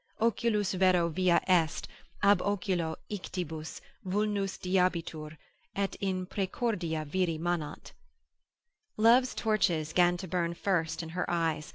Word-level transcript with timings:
Oculos 0.19 0.73
vero 0.73 1.09
via 1.09 1.39
est, 1.47 1.87
ab 2.23 2.41
oculi 2.41 2.95
ictibus 3.11 3.81
Vulnus 4.03 4.57
dilabitur, 4.57 5.37
et 5.75 5.95
in 5.99 6.25
praecordia 6.25 7.05
viri 7.05 7.37
manat. 7.37 7.91
Love's 8.97 9.35
torches 9.35 9.93
'gan 9.93 10.17
to 10.17 10.27
burn 10.27 10.55
first 10.55 11.03
in 11.03 11.09
her 11.09 11.29
eyes. 11.29 11.69